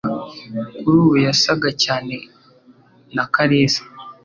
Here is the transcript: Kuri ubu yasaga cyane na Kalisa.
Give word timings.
Kuri 0.79 0.95
ubu 1.03 1.13
yasaga 1.27 1.69
cyane 1.83 2.15
na 3.15 3.23
Kalisa. 3.33 3.81